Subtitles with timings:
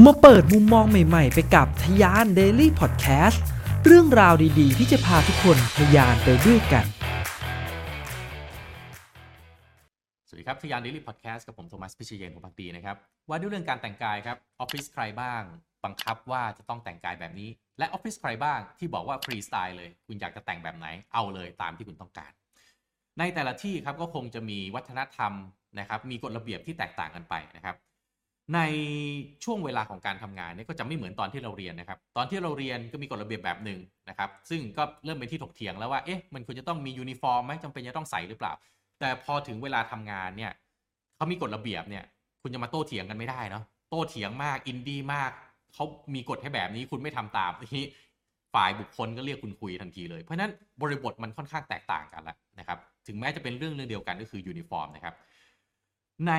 [0.00, 3.42] มาเปิดมุมมองใหม่ๆ ไปกับทยาน Daily Podcast
[3.84, 6.86] เรื่องราวดีๆ ที่จะพาทุกคนทยานไปด้วยกัน
[10.28, 12.96] สวัสดีครับทยาน Daily Podcast กับผมโทมัสพิชเยนของพักดีนะครับ
[13.28, 15.42] ว่าด้วยเรื่องการแต่งกายครับออฟฟิศใครบ้าง
[15.84, 17.48] บังคับว่าจะต้องแต่งกายแบบนี้
[17.78, 22.32] และออฟฟิศใครบ้างที่บอกว่าฟรีสไตล์เลย คุณอยากจะแต่งแบบไหนเอาเลยตามที่คุณต้องการ
[23.18, 25.32] ในแต่ละที่ครับก็คงจะมีวัฒนธรรม
[25.78, 27.76] นะครับมีกฎระเบียบที่แตกต่างกันไปนะครับ
[28.54, 28.60] ใน
[29.44, 38.52] ช่วงเวลาของการทำงานเนี่ยก็จะไม่เหมือนตอนที่เราเรียนนะครับ ตอนที่เราเรียนก็มีกฎระเบียบแบบหนึ่งนะครับ ซึ่งก็เริ่มเป็นที่ถกเถียงแล้วว่า เอ๊ะ มันควรจะต้องมียูนิฟอร์มไหมจำเป็นจะต้องใส่หรือเปล่า
[39.00, 40.52] แต่พอถึงเวลาทำงานเนี่ย
[41.16, 42.04] เขามีกฎระเบียบเนี่ย
[42.42, 45.30] คุณจะมาโต้เถียงกันไม่ได้เนาะ โต้เถียงมาก อินดี้มาก
[45.74, 47.86] เขามีกฎให้แบบนี้คุณไม่ทำตามทีนี้
[48.54, 50.52] ฝ่ายบุคคลก็เรียกคุณคุยทันทีเลย เพราะฉะนั้น
[50.82, 55.14] บริบทมันค่อนข้างแตกต่างกันแล้วนะครับ ถึงแม้จะเป็นเรื่องเรื่องเดียวกันก็คือยูนิฟอร์มนะครับ
[56.26, 56.32] ใน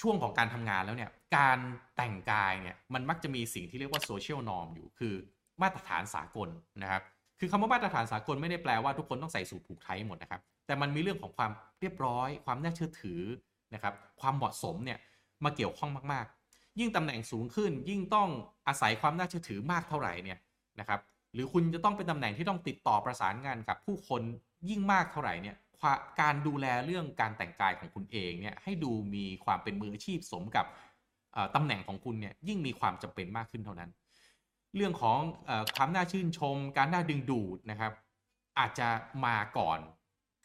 [0.00, 1.58] ช่วงของการทำงานแล้วเนี่ยการ
[1.96, 5.14] แต่งกายเนี่ยมันมักจะมีสิ่งที่เรียกว่า social norm อยู่คือ
[5.62, 6.48] มาตรฐานสากล
[6.82, 7.02] นะครับ
[7.40, 13.20] คือคำว่ามาตรฐานสากลไม่ได้แปลว่าทุกคนต้องใส่สูทผูกไทหมดนะครับแต่มันมีเรื่องของความเรียบร้อย ความน่าเชื่อถือ
[13.74, 14.98] นะครับความเหมาะสมเนี่ย
[15.44, 18.28] มาเกี่ยวข้องมากๆ ยิ่งตำแหน่งสูงขึ้น ยิ่งต้อง
[18.68, 20.38] อาศัยความน่าเชื่อถือมากเท่าไหร่เนี่ย
[20.80, 21.00] นะครับ
[21.34, 24.22] หรือคุณจะต้องเป็นตำแหน่งที่ต้องติดต่อประสานงานกับผู้คน
[24.70, 25.56] ยิ่งมากเท่าไหร่เนี่ย
[26.20, 30.66] การดูแลเรื่องการแต่งกายของคุณเองเนี่ยให้ดูมีความเป็นมืออาชีพสมกับ
[31.54, 33.90] ตำแหน่งของคุณเนี่ยยิ่งมีความจำเป็นมากขึ้นเท่านั้น
[34.76, 37.92] เรื่องของอความน่าชื่นชม การน่าดึงดูดนะครับ
[38.58, 38.88] อาจจะ
[39.26, 39.78] มาก่อน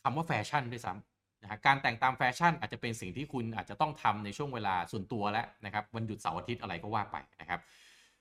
[0.03, 7.59] คำว่าแฟชั่นด้วยซ้ำนะฮะการแต่งตามแฟชั่นอาจจะเป็นสิ่งที่คุณอาจจะต้องทำในช่วงเวลาส่วนตัวแล้วนะครับวันหยุดเสาร์อาทิตย์อะไรก็ว่าไปนะครับ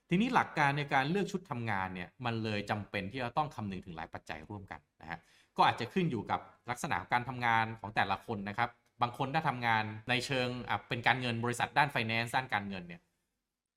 [0.09, 5.19] ทีนี้หลักการในการเลือกชุดทำงานเนี่ยมันเลยจำเป็นที่จะต้องคำนึงถึงหลายปัจจัยร่วมกันนะฮะ
[5.57, 8.69] ก็อาจจะขึ้นอยู่กับลักษณะการทำงานของแต่ละคนนะครับ
[9.03, 10.49] บางคนถ้าทำงานในเชิง
[10.89, 13.01] เป็นการเงินบริษัทด้านไฟแนนซ์ด้านการเงินเนี่ย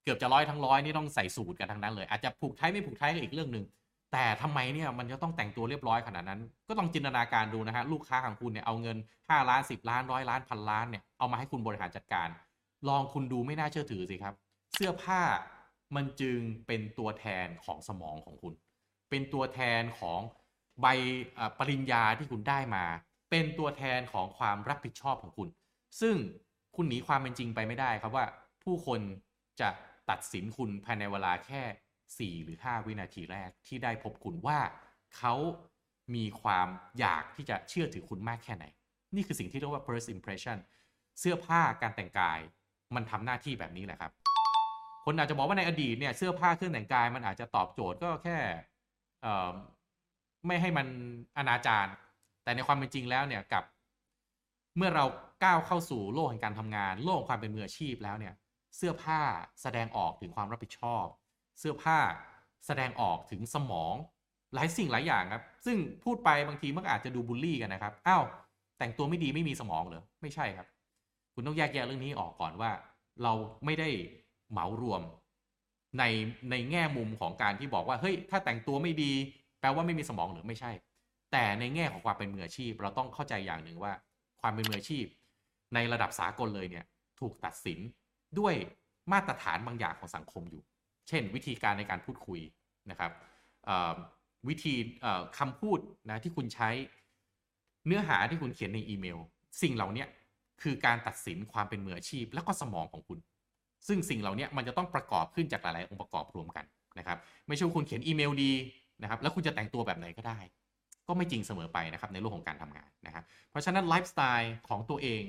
[0.04, 3.66] เกือบจะร้อยทั้งร้อยนี่ต้องใส่สูตรกันทั้งนั้นเลยอาจจะผูกไทยไม่ผูกไทยก็อีกเรื่องหนึ่ง
[4.14, 12.28] แต่ทำไมเนี่ยมันจะต้องแต่งตัวเรียบร้อยขนาดนั้น ก็ต้องจินตนาการดูนะฮะลูกค้าของคุณเนี่ยเอาเงิน 5 ล้าน 10 ล้านร้อยล้านพันล้านเนี่ยเอามาให้คุณบริหารจัดการ
[12.90, 14.34] ลองคุณดูไม่น่าเชื่อถือสิครับ
[14.74, 15.22] เสื้อผ้า
[15.96, 18.54] มันจึงเป็นตัวแทนของสมองของคุณ
[19.10, 20.20] เป็นตัวแทนของ
[20.82, 20.88] ใบ
[21.60, 22.86] ปริญญาที่คุณได้มา
[23.30, 25.50] เป็นตัวแทนของความรับผิดชอบของคุณ
[26.02, 26.16] ซึ่ง
[26.76, 28.26] คุณหนีความเป็นจริงไปไม่ได้ครับว่า
[28.64, 29.00] ผู้คน
[29.62, 29.70] จะ
[30.10, 34.60] ตัดสินคุณภายในเวลาแค่ 4 หรือ 5 วินาทีแรกที่ได้พบคุณว่า
[35.18, 35.34] เขา
[36.16, 36.68] มีความ
[37.00, 38.66] อยากที่จะเชื่อถือคุณมากแค่ไหน
[39.16, 40.58] นี่คือสิ่งที่เรียกว่า first impression
[41.20, 42.40] เสื้อผ้าการแต่งกาย
[42.96, 44.12] มันทำหน้าที่แบบนี้แหละครับ
[45.06, 48.38] คนอาจจะบอกว่าในอดีตเนี่ยเสื้อผ้าเครื่องแต่งกายมันอาจจะตอบโจทย์ก็แค่
[50.48, 50.88] ไม่ให้มัน
[51.38, 51.88] อนาจาร
[52.44, 53.64] แต่ในความเป็นจริงแล้วเนี่ยกับ
[54.78, 55.06] เมื่อเรา
[55.44, 58.34] ก้าวเข้าสู่โลกแห่งการทำงาน โลกความเป็นมืออาชีพแล้วเนี่ย
[58.76, 59.22] เสื้อผ้า
[59.62, 61.06] แสดงออกถึงความรับผิดชอบ
[61.60, 61.98] เสื้อผ้า
[62.66, 63.96] แสดงออกถึงสมอง
[64.54, 68.24] หลายสิ่งหลายอย่างครับ ซึ่งพูดไปบางทีมันอาจจะดูบูลลี่กันนะครับอ้าว
[68.78, 70.68] แต่งตัวไม่ดีไม่มีสมองเหรอไม่ใช่ครับ
[71.34, 72.72] คุณต้องแยกแยะเรื่องนี้ออกก่อนว่า
[73.24, 73.34] เรา
[73.66, 73.90] ไม่ได้
[74.52, 75.02] เหมารวม
[76.00, 76.04] ใน
[76.52, 79.14] ในแง่มุมของการที่บอกว่าเฮ้ยถ้าแต่งตัวไม่ดี
[79.60, 80.72] แปลว่าไม่มีสมองหรือไม่ใช่
[81.32, 83.94] แต่ในแง่ของความเป็นมืออาชีพ เราต้องเข้าใจอย่างหนึ่งว่า
[84.42, 85.06] ความเป็นมืออาชีพ
[85.74, 86.86] ในระดับสากลเลยเนี่ย
[87.20, 87.80] ถูกตัดสิน
[88.40, 88.54] ด้วย
[89.12, 90.64] มาตรฐานบางอย่างของสังคมอยู่
[91.08, 92.40] เช่น วิธีการในการพูดคุย
[92.92, 93.12] นะครับ
[94.48, 94.74] วิธี
[95.38, 95.80] คำพูด
[96.10, 96.70] นะที่คุณใช้
[97.86, 99.18] เนื้อหาที่คุณเขียนในอีเมล
[99.62, 100.06] สิ่งเหล่านี้
[100.62, 103.20] คือการตัดสินความเป็นมืออาชีพ และก็สมองของคุณ
[103.88, 106.66] ซึ่งสิ่งเหล่านี้มันจะต้องประกอบขึ้นจากหลาย ๆ องค์ประกอบรวมกัน
[106.98, 108.52] นะครับ ไม่ใช่คุณเขียนอีเมลดี
[109.02, 110.40] นะครับแล้วคุณจะแต่งตัวแบบไหนก็ได้
[111.08, 115.24] ก็ไม่จริงเสมอไปนะครับในโลกของการทำงานนะครับเพราะฉะนั้นไลฟ์สไตล์ของตัวเอง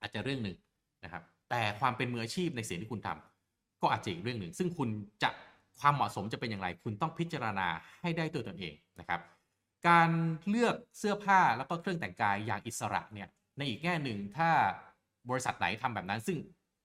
[0.00, 0.56] อาจจะเรื่องหนึ่ง
[1.04, 4.88] นะครับแต่ความเป็นมืออาชีพในสิ่งที่คุณทำก็อาจจะอีกเรื่องหนึ่ง ซึ่งคุณ
[5.22, 5.30] จะ
[5.80, 7.68] ความเหมาะสมจะเป็นอย่างไร คุณต้องพิจารณา
[8.00, 9.20] ให้ได้ตัวตนเองนะครับ
[9.88, 10.10] การ
[10.48, 13.28] เลือกเสื้อผ้าแล้วก็เครื่องแต่งกายอย่างอิสระเนี่ย
[13.58, 14.50] ในอีกแง่หนึ่งถ้า
[15.30, 16.38] บริษัทไหนทำแบบนั้น ซึ่ง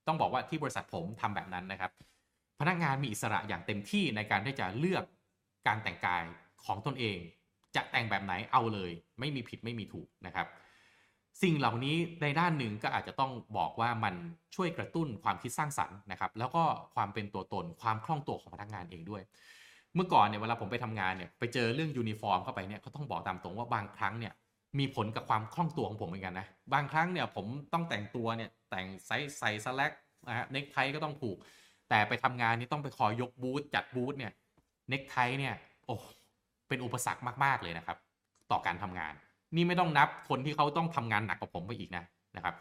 [0.06, 1.90] ต้องบอกว่าที่บริษัทผมทำแบบนั้นนะครับ
[2.60, 5.04] พนักงานมีอิสระอย่างเต็มที่ในการที่จะเลือก
[5.66, 6.24] การแต่งกาย
[6.64, 7.18] ของตนเอง
[7.76, 10.46] จะแต่งแบบไหนเอาเลย ไม่มีผิดไม่มีถูกนะครับ
[11.42, 14.14] สิ่งเหล่านี้ในด้านหนึ่งก็อาจจะต้องบอกว่ามัน
[14.54, 16.62] ช่วยกระตุ้นความคิดสร้างสรรค์นะครับ แล้วก็
[16.94, 19.22] ความเป็นตัวตนความคล่องตัวของพนักงานเองด้วย
[19.94, 24.32] เมื่อก่อนเนี่ยเวลาผมไปทำงานเนี่ยไปเจอเรื่องยูนิฟอร์มเข้าไปเนี่ยเขาต้องบอกตามตรงว่าบางครั้งเนี่ย
[24.78, 29.92] มีผลกับความคล่องตัวของผมเหมือนกันนะบางครั้งเนี่ยผมต้องแต่งตัวเนี่ยแต่งใส่ใส่สแลก
[30.28, 31.36] นะฮะเนคไทก็ต้องผูก
[31.90, 34.32] แต่ไปทำงานนี่ต้องไปคอยยกบูธจัดบูธเนี่ย
[34.88, 35.54] เน็กไทเนี่ย
[35.86, 35.94] โอ้
[36.68, 37.98] เป็นอุปสรรคมากๆเลยนะครับ
[38.50, 39.14] ต่อการทำงาน
[39.56, 42.04] นี่ไม่ต้องนับคนที่เขาต้องทำงานหนักกว่าผมไปอีกนะ
[42.36, 42.54] นะครับ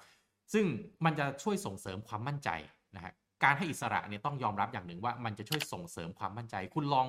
[0.53, 0.65] ซึ่ง
[1.05, 2.49] มันจะช่วยส่งเสริมความมั่นใจ
[2.95, 3.13] นะฮะ
[3.43, 7.07] การให้อิสระเนี่ยต้องยอมรับอย่างหนึ่งว่ามันจะช่วยส่งเสริมความมั่นใจ คุณลอง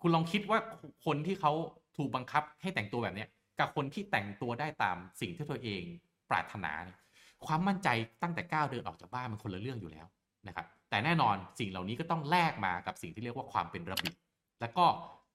[0.00, 0.58] คุณลองคิดว่า
[1.06, 1.52] คนที่เขา
[1.96, 3.26] ถูกบังคับให้แต่งตัวแบบนี้
[3.60, 5.82] กับคนที่แต่งตัวได้ตามสิ่งที่ตัวเอง
[6.30, 6.98] ปรารถนาเนี่ย
[7.46, 7.88] ความมั่นใจ
[8.22, 10.06] ตั้งแต่ก้าวเดินออกจากบ้านมันคนละเรื่องอยู่แล้ว
[10.48, 14.16] นะครับ แต่แน่นอนสิ่งเหล่านี้ก็ต้องแลกมากับสิ่งที่เรียกว่าความเป็นระเบียบ
[14.60, 14.86] แล้วก็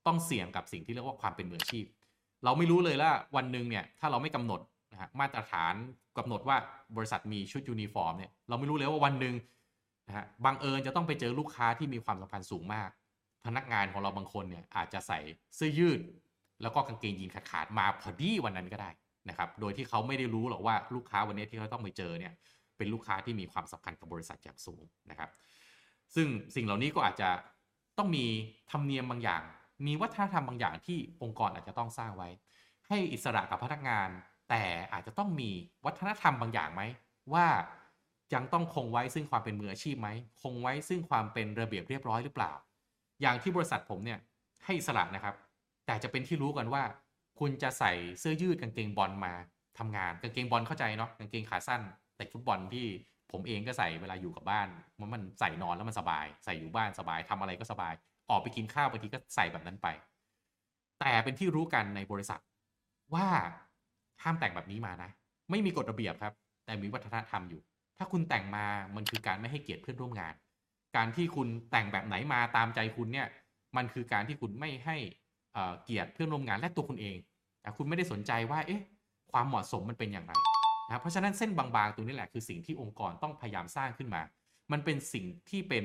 [0.06, 1.86] ต้องเสี่ยงกับสิ่งที่เรียกว่าความเป็นมืออาชีพ
[2.44, 4.60] เราไม่รู้เลยว่าวันหนึ่งเนี่ยถ้าเราไม่กำหนด
[4.92, 5.74] นะฮะมาตรฐาน
[6.18, 6.56] กำหนดว่า
[6.96, 9.34] บริษัทมีชุดยูนิฟอร์มเนี่ยเราไม่รู้เลยว่าวันหนึ่ง
[10.08, 12.90] นะฮะบังเอิญจะต้องไปเจอลูกค้าที่มีความสำคัญสูงมาก
[13.46, 15.18] พนักงานของเราบางคนเนี่ยอาจจะใส่
[15.56, 16.00] เสื้อยืด
[16.62, 18.90] แล้วก็กางเกงยีนขาดๆมาพอดีวันนั้นก็ได้
[19.28, 22.32] นะครับ โดยที่เขาไม่ได้รู้หรอกว่าลูกค้าวันนี้ที่เขาต้องไปเจอเนี่ย
[22.76, 25.30] เป็นลูกค้าที่มีความสำคัญกับบริษัทอย่างสูงนะครับ
[26.14, 27.28] ซึ่งสิ่งเหล่านี้ก็อาจจะ
[27.98, 28.24] ต้องมี
[28.70, 29.42] ธรรมเนียมบางอย่าง
[29.86, 32.28] มีวัฒนธรรมบางอย่างที่องค์กรอาจจะต้องสร้างไว้
[32.88, 34.08] ให้อิสระกับพนักงาน
[34.48, 34.62] แต่
[34.92, 35.50] อาจจะต้องมี
[35.84, 36.82] วัฒนธรรมบางอย่างไหม
[37.32, 37.46] ว่า
[38.34, 40.08] ยังต้องคงไว้ซึ่งความเป็นมืออาชีพไหม
[40.42, 42.52] คงไว้ซึ่งความเป็นระเบียบเรียบร้อยหรือเปล่า
[43.22, 44.18] อย่างที่บริษัทผมเนี่ย
[44.64, 45.34] ให้อิสระนะครับ
[45.86, 46.82] แต่จะเป็นที่รู้กันว่า
[47.38, 49.32] คุณจะใส่เสื้อยืดกางเกงบอลมา
[49.78, 51.82] ทำงานกางเกงบอลเข้าใจเนาะกางเกงขาสั้น
[52.16, 52.86] แต่ฟุตบอลที่
[53.32, 54.68] ผมเองก็ใส่เวลาอยู่กับบ้าน
[55.00, 57.94] มันมันใส่นอนแล้วมันสบาย ใส่อยู่บ้านสบายทำอะไรก็สบาย
[58.30, 59.88] ออกไปกินข้าวบางทีก็ใส่แบบนั้นไป
[61.00, 62.40] แต่เป็นที่รู้กันในบริษัท
[63.14, 63.26] ว่า
[64.22, 65.10] ห้ามแต่งแบบนี้มานะ
[65.50, 66.32] ไม่มีกฎระเบียบครับ
[66.64, 67.60] แต่มีวัฒนธรรมอยู่
[67.98, 68.64] ถ้าคุณแต่งมา
[68.96, 70.34] มันคือการไม่ให้เกียรติเพื่อนร่วมงาน
[70.96, 73.28] การที่คุณแต่งแบบไหนมาตามใจคุณเนี่ย
[73.76, 74.96] มันคือการที่คุณไม่ให้
[75.84, 77.16] เกียรติเพื่อนร่วมงานและตัวคุณเอง
[77.60, 78.82] แต่คุณไม่ได้สนใจว่า เอ๊ะ
[79.32, 80.32] ความเหมาะสมมันเป็นอย่างไร
[80.88, 84.22] นะเพราะฉะนั้นเส้นบางๆตรงนี้แหละคือสิ่งที่องค์กรต้องพยายามสร้างขึ้นมา
[84.72, 85.84] มันเป็นสิ่งที่เป็น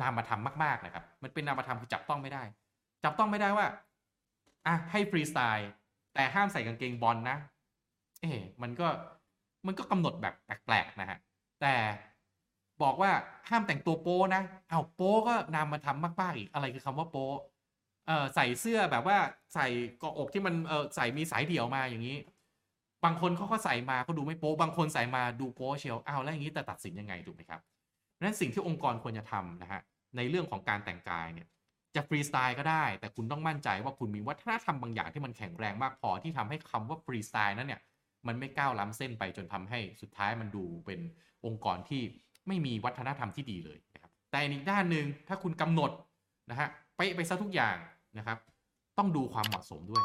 [0.00, 2.42] นามธรรมมากๆนะครับ มันเป็นนามธรรมคือจับต้องไม่ได้
[3.04, 3.66] จับต้องไม่ได้ว่า
[4.66, 5.70] อะให้ฟรีสไตล์
[6.14, 7.36] แต่ห้ามใส่กางเกงบอลนะ
[8.20, 8.30] เอ๊
[8.62, 8.88] มันก็
[9.66, 11.18] มันก็กำหนดแบบแปลกๆนะฮะ
[11.60, 11.74] แต่
[12.82, 13.10] บอกว่า
[13.48, 17.24] ห้ามแต่งตัวโป้นะเอาโป้ก็นามธรรมมากๆอีกอะไรคือคำว่าโป้
[18.06, 19.18] เออใส่เสื้อแบบว่า
[19.54, 19.66] ใส่
[20.02, 22.16] กออกที่มันเออใส่มีสายเดี่ยวมาอย่างนี้
[23.04, 27.60] บางคนเขาก็ใส่มาก็ดูไม่โป๊บางคนใส่มาดูโป๊เชียวอ้าวแล้วอย่างนี้แต่ตัดสินยังไงถูกไหมครับ
[28.22, 29.80] นั้นสิ่งที่องค์กรควรจะทำนะฮะ
[30.16, 31.48] ในเรื่องของการแต่งกายเนี่ย
[31.94, 37.80] จะฟรีสไตล์ก็ได้ แต่คุณต้องมั่นใจว่าคุณมีวัฒนธรรมบางอย่างที่มันแข็งแรงมากพอที่ทำให้คำว่าฟรีสไตล์นั้นเนี่ย
[38.26, 41.00] มันไม่ก้าวล้ำเส้นไปจนทำให้สุดท้ายมันดูเป็น
[41.46, 42.02] องค์กรที่
[42.48, 45.90] ไม่มีวัฒนธรรมที่ดีเลยนะครับแต่อีกด้านหนึ่งถ้าคุณกำหนด
[46.50, 47.76] นะฮะไปไปซะทุกอย่าง
[48.18, 48.38] นะครับ
[48.98, 50.04] ต้องดูความเหมาะสมด้วย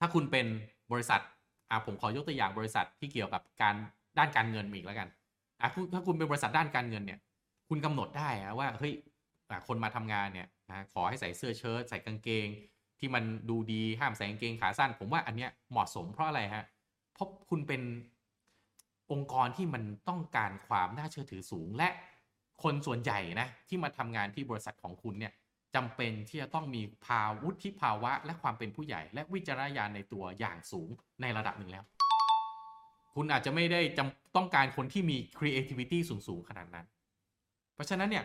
[0.00, 0.46] ถ้าคุณเป็น
[0.92, 1.20] บริษัท
[1.70, 3.74] อ่าผมขอยกตัวอย่างบริษัทที่เกี่ยวกับการ
[4.18, 5.08] ด้านการเงินอีกแล้วกัน
[5.60, 7.20] อะถ้าคุณเป็นบริษัทด้านการเงินเนี่ย
[7.68, 8.28] คุณกำหนดได้
[8.58, 8.92] ว่าเฮ้ย
[9.68, 12.46] คนมาทำงานเนี่ยนะขอให้ใส่เสื้อเชิ้ตใส่กางเกง
[12.98, 16.64] ที่มันดูดีห้ามใส่กางเกงขาสั้น ผมว่าอันเนี้ยเหมาะสมเพราะอะไรฮะ
[17.14, 17.82] เพราะคุณเป็น
[19.12, 21.88] องค์กรที่มันต้องการความน่าเชื่อถือสูงและ
[22.62, 25.32] คนส่วนใหญ่นะที่มาทำงานที่บริษัทของคุณเนี่ย
[25.74, 30.88] จำเป็นที่จะต้องมีภาวุฒิภาวะ และความเป็นผู้ใหญ่ และวิจารณญาณในตัวอย่างสูง
[31.22, 31.84] ในระดับหนึ่งแล้ว
[33.14, 36.86] คุณอาจจะไม่ได้จำต้องการคนที่มี creativity สูง ๆ ขนาดนั้น
[37.74, 38.24] เพราะฉะนั้นเนี่ย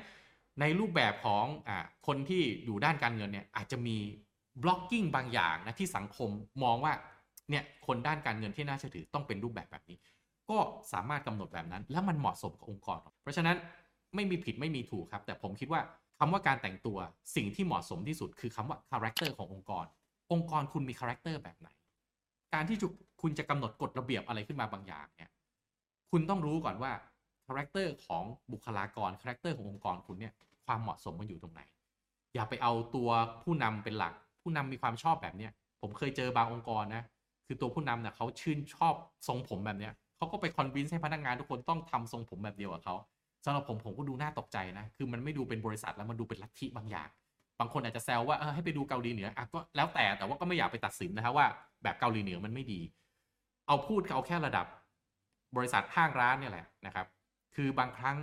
[0.59, 1.69] ในรูปแบบของอ
[2.07, 3.97] คนที่อยู่ด้านการเงินเนี่ยอาจจะมี
[4.61, 6.29] blocking บางอย่างนะที่สังคม
[6.63, 6.93] มองว่า
[7.49, 9.97] เนี่ยคนด้านการเงินที่น่าเชื่อถือต้องเป็นรูปแบบแบบนี้
[10.49, 10.57] ก็
[10.93, 13.57] สามารถกำหนดแบบนั้น แล้วมันเหมาะสมกับองค์กร เพราะฉะนั้น
[14.15, 15.81] ไม่มีผิดไม่มีถูกครับ แต่ผมคิดว่า
[16.25, 16.97] คำว่าการแต่งตัว
[17.35, 19.85] สิ่งที่เหมาะสมที่สุดคือคำว่าคาแรคเตอร์ขององค์กร
[20.31, 21.69] องค์กรคุณมีคาแรคเตอร์แบบไหน
[22.53, 22.77] การที่
[23.21, 25.29] คุณจะกำหนดกฎระเบียบอะไรขึ้นมาบางอย่างเนี่ย
[26.11, 26.91] คุณต้องรู้ก่อนว่า
[27.45, 30.33] คาแรคเตอร์ของบุคลากรคาแรคเตอร์ขององค์กรคุณเนี่ย
[30.65, 31.61] ความเหมาะสมมันอยู่ตรงไหน
[32.33, 33.09] อย่าไปเอาตัว
[33.43, 35.51] ผู้นำเป็นหลัก ผู้นำมีความชอบแบบเนี้ย
[35.81, 37.03] ผมเคยเจอบางองค์กรนะ
[37.45, 38.93] คือตัวผู้นำเนี่ยเขาชื่นชอบ
[39.27, 42.95] ทรงผมแบบเนี้ยเขาก็ไป convince ให้พนักงานทุกคนต้องทำทรงผมแบบเดียวกับเขา
[43.45, 47.09] สำหรับผมผมก็ดูน่าตกใจนะ คือมันไม่ดูเป็นบริษัทแล้วมันดูเป็นลัทธิบางอย่าง
[47.59, 51.47] บางคนอาจจะแซวว่าเออให้ไปดูเกาหลีเหนืออะก็แล้วแต่แต่ว่าก็ไม่อยากไปตัดสินนะครับว่า
[51.83, 52.79] แบบเกาหลีเหนือมันไม่ดี
[53.67, 54.65] เอาพูดเอาแค่ระดับ
[55.57, 57.07] บริษัทห้างร้านเนี่ยแหละนะครับ
[57.55, 58.17] คือบางครั้ง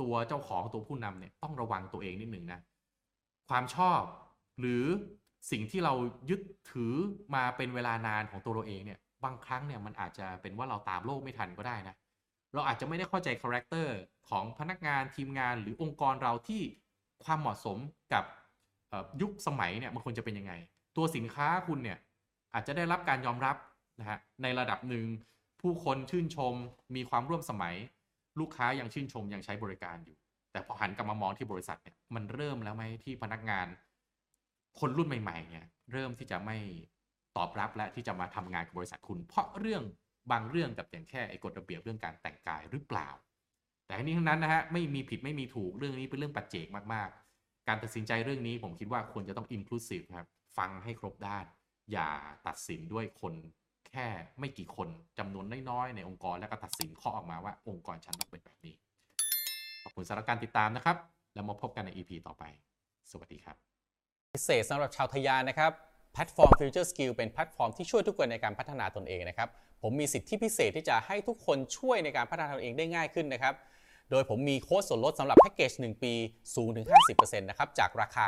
[0.00, 2.60] ตัวเจ้าของตัวผู้นำเนี่ยต้องระวังตัวเองนิดหนึ่งนะ
[3.48, 4.00] ความชอบ
[4.60, 4.84] หรือ
[5.50, 5.94] สิ่งที่เรา
[6.30, 6.40] ยึด
[6.72, 6.94] ถือ
[7.34, 11.94] มาเป็นเวลานานของตัวเราเองเนี่ยบางครั้งเนี่ยมันอาจจะเป็นว่าเราตามโลกไม่ทันก็ได้นะ
[12.54, 13.96] เราอาจจะไม่ได้เข้าใจคาแรคเตอร์
[14.28, 16.62] ของพนักงานทีมงานหรือองค์กรเราที่
[17.24, 17.78] ความเหมาะสม
[18.12, 18.24] กับ
[19.20, 20.52] ยุคสมัยเนี่ยมันควรจะเป็นยังไง
[20.96, 21.98] ตัวสินค้าคุณเนี่ย
[22.54, 23.56] อาจจะได้รับการยอมรับ
[24.00, 25.04] นะฮะในระดับหนึ่ง
[25.62, 26.54] ผู้คนชื่นชม
[26.96, 27.74] มีความร่วมสมัย
[28.40, 30.16] ลูกค้ายังชื่นชมยังใช้บริการอยู่
[30.52, 33.66] แต่พอหันกลับมามองที่บริษัทเนี่ยมันเริ่มแล้วไหมที่พนักงาน
[34.80, 36.56] คนรุ่นใหม่ๆเนี่ยเริ่มที่จะไม่
[37.36, 39.82] ตอบรับและที่จะมาทำงานกับบริษัทคุณ เพราะเรื่อง
[40.30, 43.08] บางเรื่องกับอย่างแค่ไอ้กฎระเบียบเรื่องการแต่งกายหรือเปล่า
[43.86, 51.44] แต่ทั้งนี้ทั้งนั้นนะฮะไม่มีผิดไม่มีถูกเรื่องนี้เป็นเรื่องปัจเจกมากๆ การตัดสินใจเรื่องนี้ผมคิดว่าควรจะต้อง inclusive ครับฟังให้ครบด้าน
[51.92, 52.10] อย่า
[52.46, 53.34] ตัดสินด้วยคน
[53.88, 54.08] แค่
[54.40, 58.74] ไม่กี่คนจำนวนน้อยๆในองค์กรแล้วก็ตัดสินข้อออกมาว่าองค์กรฉันต้องเป็นแบบนี้
[59.82, 60.96] ขอบคุณสำหรับการติดตามนะครับ
[61.34, 62.44] แล้วมาพบกันใน EP ต่อไป
[63.10, 63.56] สวัสดีครับ
[64.32, 65.72] พิเศษสำหรับชาวทะยานนะครับ
[66.12, 69.48] แพลตฟอร์ม Future Skill เป็นแพลตฟอร์มที่ช่วยทุกคนในการพัฒนาตนเองนะครับ
[69.82, 73.54] ผมมีสิทธิพิเศษที่จะให้ทุกคนช่วยในการพัฒนาตนเองได้ง่ายขึ้นนะครับ
[74.10, 76.12] โดยผมมีโค้ดส่วนลดสำหรับแพ็กเกจ 1 ปี
[76.54, 78.24] สูงถึง 50%นะครับ จากราคา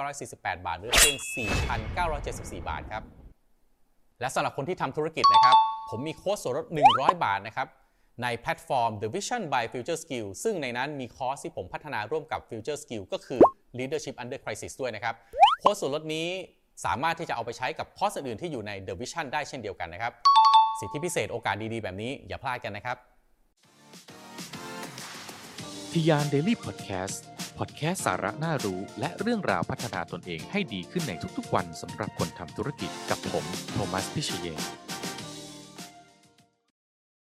[0.00, 1.16] 9,948 บาทเหลือเพียง
[1.94, 3.02] 4,974 บาทครับ
[4.20, 5.56] และสำหรับคนที่ทำธุรกิจนะครับ
[5.90, 7.68] ผมมีโค้ดส่วนลด 100 บาทนะครับ
[8.22, 13.40] ในแพลตฟอร์ม The Vision by Future Skill ซึ่งในนั้นมีคอร์สที่ผมพัฒนาร่วมกับ Future Skill ก็คือ
[13.78, 15.14] Leadership Under Crisis ด้วยนะครับ
[15.60, 16.28] โค้ดส่วนลดนี้
[16.84, 20.14] สามารถที่จะเอาไปใช้กับคอร์สอื่นๆที่อยู่ใน The Vision ได้เช่นเดียวกันนะครับ
[20.78, 22.96] สิทธิพิเศษโอกาสดีๆ แบบนี้อย่าพลาดกันนะครับ
[25.92, 34.89] ทะยาน Daily Podcast พอดแคสต์สาระน่ารู้ และเรื่องราวพัฒนาตนเองให้ดีขึ้นในทุกๆวันสำหรับคนทำธุรกิจกับผม โทมัสพิเชย์